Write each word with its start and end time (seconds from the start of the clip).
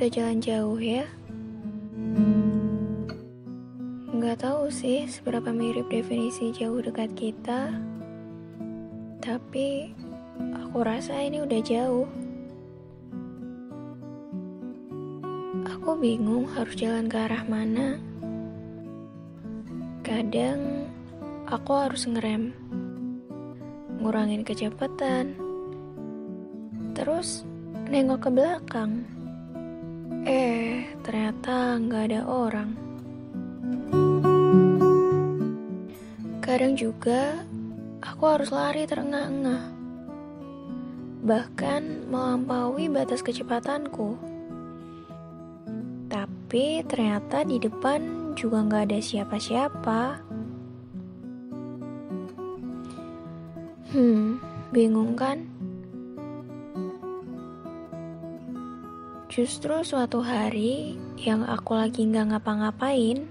udah 0.00 0.16
jalan 0.16 0.40
jauh 0.40 0.80
ya. 0.80 1.04
Nggak 4.16 4.40
tahu 4.40 4.72
sih 4.72 5.04
seberapa 5.04 5.52
mirip 5.52 5.92
definisi 5.92 6.56
jauh 6.56 6.80
dekat 6.80 7.12
kita. 7.12 7.68
Tapi 9.20 9.92
aku 10.56 10.80
rasa 10.80 11.20
ini 11.20 11.44
udah 11.44 11.60
jauh. 11.60 12.08
Aku 15.68 15.92
bingung 16.00 16.48
harus 16.48 16.80
jalan 16.80 17.04
ke 17.04 17.20
arah 17.20 17.44
mana. 17.44 18.00
Kadang 20.00 20.88
aku 21.44 21.76
harus 21.76 22.08
ngerem, 22.08 22.56
ngurangin 24.00 24.48
kecepatan, 24.48 25.36
terus 26.96 27.44
nengok 27.92 28.24
ke 28.24 28.30
belakang. 28.32 29.19
Eh, 30.28 30.84
ternyata 31.00 31.80
nggak 31.80 32.04
ada 32.12 32.22
orang. 32.28 32.70
Kadang 36.44 36.76
juga 36.76 37.40
aku 38.04 38.22
harus 38.28 38.52
lari 38.52 38.84
terengah-engah, 38.84 39.72
bahkan 41.24 42.04
melampaui 42.12 42.92
batas 42.92 43.24
kecepatanku. 43.24 44.18
Tapi 46.10 46.84
ternyata 46.84 47.46
di 47.46 47.56
depan 47.56 48.32
juga 48.36 48.66
nggak 48.66 48.84
ada 48.90 49.00
siapa-siapa. 49.00 50.00
Hmm, 53.90 54.38
bingung 54.70 55.18
kan? 55.18 55.49
Justru 59.30 59.78
suatu 59.86 60.26
hari 60.26 60.98
yang 61.14 61.46
aku 61.46 61.78
lagi 61.78 62.02
nggak 62.02 62.34
ngapa-ngapain, 62.34 63.30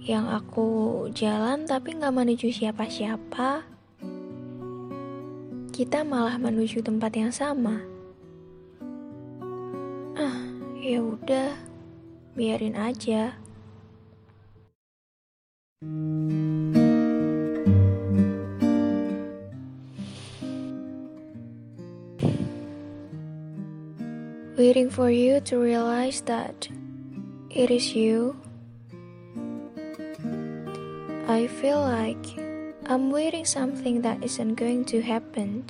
yang 0.00 0.32
aku 0.32 1.04
jalan 1.12 1.68
tapi 1.68 1.92
nggak 1.92 2.16
menuju 2.16 2.48
siapa-siapa, 2.48 3.68
kita 5.76 6.08
malah 6.08 6.40
menuju 6.40 6.80
tempat 6.80 7.12
yang 7.20 7.28
sama. 7.28 7.84
Ah, 10.16 10.40
ya 10.80 11.04
udah, 11.04 11.52
biarin 12.32 12.80
aja. 12.80 13.36
Waiting 24.66 24.90
for 24.90 25.08
you 25.08 25.38
to 25.46 25.62
realize 25.62 26.22
that 26.22 26.66
it 27.50 27.70
is 27.70 27.94
you. 27.94 28.34
I 31.30 31.46
feel 31.46 31.78
like 31.78 32.26
I'm 32.90 33.12
waiting 33.12 33.44
something 33.44 34.02
that 34.02 34.24
isn't 34.24 34.56
going 34.56 34.84
to 34.86 35.00
happen. 35.00 35.62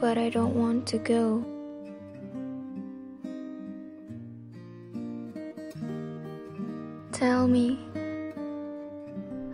But 0.00 0.16
I 0.16 0.30
don't 0.30 0.56
want 0.56 0.86
to 0.96 0.98
go. 1.04 1.44
Tell 7.12 7.46
me, 7.46 7.76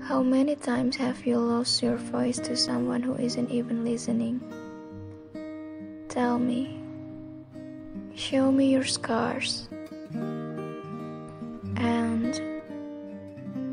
how 0.07 0.23
many 0.23 0.55
times 0.55 0.95
have 1.03 1.27
you 1.27 1.37
lost 1.39 1.83
your 1.83 1.97
voice 1.97 2.39
to 2.47 2.55
someone 2.55 3.03
who 3.03 3.17
isn't 3.17 3.51
even 3.51 3.83
listening? 3.83 4.39
Tell 6.11 6.41
me, 6.41 6.83
show 8.17 8.51
me 8.51 8.73
your 8.73 8.85
scars, 8.85 9.69
and 11.77 12.41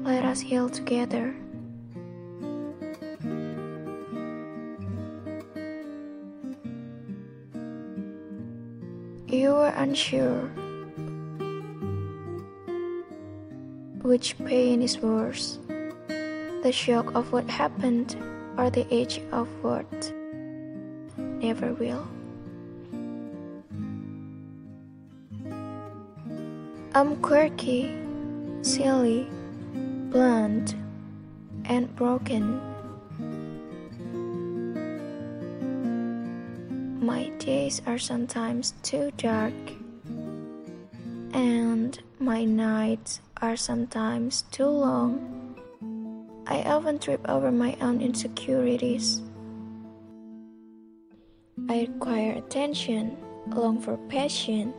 let 0.03 0.23
us 0.23 0.39
heal 0.39 0.69
together. 0.69 1.33
You 9.27 9.53
were 9.53 9.73
unsure 9.75 10.51
which 14.03 14.37
pain 14.45 14.83
is 14.83 14.99
worse 14.99 15.57
the 16.61 16.71
shock 16.71 17.15
of 17.15 17.33
what 17.33 17.49
happened 17.49 18.15
or 18.59 18.69
the 18.69 18.85
age 18.93 19.21
of 19.31 19.47
what 19.63 20.13
never 21.17 21.73
will. 21.73 22.07
I'm 26.97 27.17
quirky, 27.17 27.95
silly, 28.63 29.27
blunt, 30.09 30.73
and 31.65 31.95
broken. 31.95 32.59
My 36.99 37.29
days 37.37 37.83
are 37.85 37.99
sometimes 37.99 38.73
too 38.81 39.11
dark, 39.15 39.53
and 41.35 42.01
my 42.17 42.43
nights 42.45 43.21
are 43.43 43.55
sometimes 43.55 44.41
too 44.49 44.65
long. 44.65 45.55
I 46.47 46.63
often 46.63 46.97
trip 46.97 47.23
over 47.29 47.51
my 47.51 47.77
own 47.79 48.01
insecurities. 48.01 49.21
I 51.69 51.81
require 51.81 52.31
attention, 52.31 53.17
long 53.49 53.79
for 53.79 53.97
passion, 54.09 54.73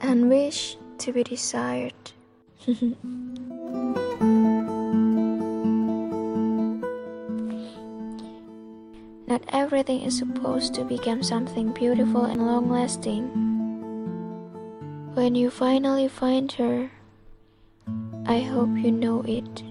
and 0.00 0.28
wish 0.28 0.76
to 1.02 1.12
be 1.12 1.24
desired. 1.24 1.94
Not 9.26 9.42
everything 9.48 10.02
is 10.02 10.16
supposed 10.16 10.74
to 10.74 10.84
become 10.84 11.24
something 11.24 11.72
beautiful 11.72 12.26
and 12.26 12.46
long 12.46 12.70
lasting. 12.70 13.26
When 15.14 15.34
you 15.34 15.50
finally 15.50 16.06
find 16.06 16.52
her, 16.52 16.90
I 18.26 18.38
hope 18.40 18.70
you 18.76 18.92
know 18.92 19.22
it. 19.26 19.62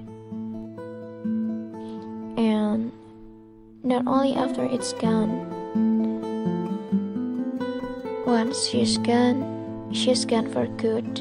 And 2.35 2.91
not 3.83 4.03
only 4.05 4.35
after 4.35 4.65
it's 4.65 4.91
gone. 4.93 5.47
Once 8.25 8.67
she's 8.67 8.97
gone, 8.97 9.60
she's 9.94 10.25
gone 10.25 10.50
for 10.52 10.68
good. 10.78 11.19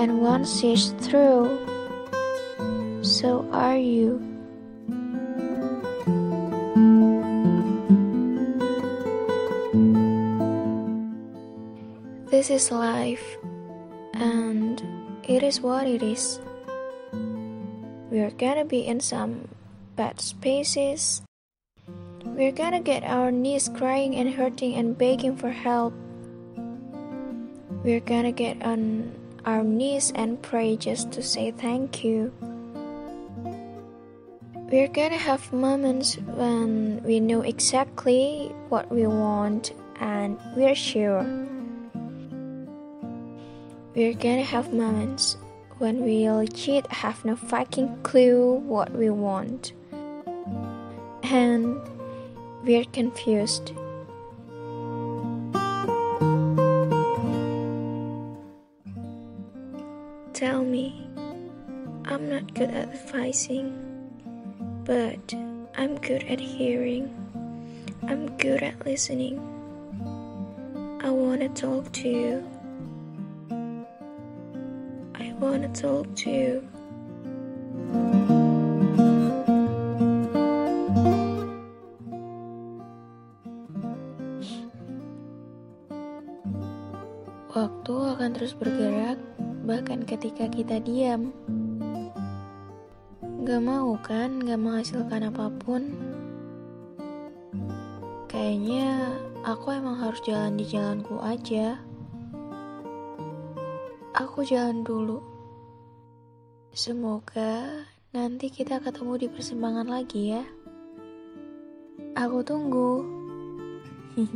And 0.00 0.20
once 0.20 0.60
she's 0.60 0.90
through, 1.04 1.58
so 3.02 3.48
are 3.52 3.76
you. 3.76 4.20
This 12.30 12.48
is 12.48 12.70
life, 12.72 13.36
and 14.14 14.80
it 15.28 15.42
is 15.42 15.60
what 15.60 15.86
it 15.86 16.02
is. 16.02 16.40
We're 18.10 18.32
gonna 18.32 18.64
be 18.64 18.80
in 18.86 19.00
some 19.00 19.48
bad 19.94 20.20
spaces. 20.20 21.22
We're 22.24 22.52
gonna 22.56 22.80
get 22.80 23.04
our 23.04 23.30
knees 23.30 23.68
crying 23.68 24.16
and 24.16 24.32
hurting 24.32 24.74
and 24.74 24.96
begging 24.96 25.36
for 25.36 25.50
help. 25.50 25.92
We're 27.82 28.00
gonna 28.00 28.32
get 28.32 28.62
on 28.62 29.10
our 29.46 29.64
knees 29.64 30.12
and 30.14 30.40
pray 30.42 30.76
just 30.76 31.12
to 31.12 31.22
say 31.22 31.50
thank 31.50 32.04
you. 32.04 32.30
We're 34.70 34.88
gonna 34.88 35.16
have 35.16 35.50
moments 35.50 36.16
when 36.18 37.02
we 37.02 37.20
know 37.20 37.40
exactly 37.40 38.52
what 38.68 38.92
we 38.92 39.06
want 39.06 39.72
and 39.98 40.38
we're 40.54 40.74
sure. 40.74 41.24
We're 43.94 44.12
gonna 44.12 44.44
have 44.44 44.74
moments 44.74 45.38
when 45.78 46.04
we 46.04 46.30
legit 46.30 46.86
have 46.92 47.24
no 47.24 47.34
fucking 47.34 48.02
clue 48.02 48.56
what 48.68 48.92
we 48.92 49.08
want. 49.08 49.72
And 51.22 51.80
we're 52.62 52.84
confused. 52.92 53.72
I'm 62.10 62.26
not 62.28 62.54
good 62.58 62.74
at 62.74 62.90
advising, 62.90 63.70
but 64.82 65.30
I'm 65.78 65.94
good 66.02 66.26
at 66.26 66.42
hearing. 66.42 67.06
I'm 68.02 68.34
good 68.34 68.66
at 68.66 68.84
listening. 68.84 69.38
I 71.06 71.08
want 71.08 71.38
to 71.46 71.48
talk 71.54 71.86
to 72.02 72.08
you. 72.10 72.42
I 75.14 75.30
want 75.38 75.62
to 75.62 75.70
talk 75.70 76.10
to 76.26 76.30
you. 76.34 76.66
Waktu 87.54 87.94
akan 87.94 88.30
terus 88.34 88.58
bergerak, 88.58 89.22
bahkan 89.62 90.02
ketika 90.02 90.50
kita 90.50 90.82
diam. 90.82 91.30
Gak 93.50 93.66
mau 93.66 93.98
kan, 93.98 94.38
gak 94.46 94.62
menghasilkan 94.62 95.26
apa 95.26 95.50
pun. 95.50 95.90
Kayaknya 98.30 99.10
aku 99.42 99.74
emang 99.74 99.98
harus 99.98 100.22
jalan 100.22 100.54
di 100.54 100.70
jalanku 100.70 101.18
aja. 101.18 101.74
Aku 104.14 104.46
jalan 104.46 104.86
dulu. 104.86 105.18
Semoga 106.70 107.82
nanti 108.14 108.54
kita 108.54 108.78
ketemu 108.78 109.18
di 109.18 109.26
persimpangan 109.26 109.98
lagi 109.98 110.30
ya. 110.30 110.46
Aku 112.22 112.46
tunggu. 112.46 113.02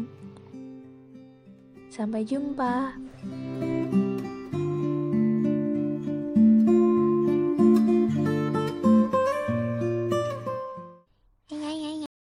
Sampai 1.95 2.27
jumpa. 2.27 2.99